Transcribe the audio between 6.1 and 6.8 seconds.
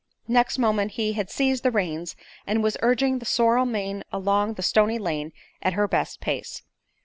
pace.